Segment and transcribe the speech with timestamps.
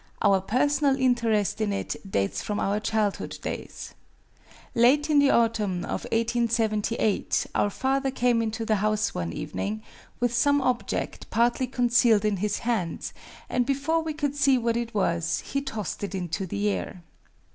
[0.23, 3.93] Our personal interest in it dates from our childhood days.
[4.73, 9.83] Late in the autumn of 1878 our father came into the house one evening
[10.19, 13.13] with some object partly concealed in his hands,
[13.47, 17.03] and before we could see what it was, he tossed it into the air.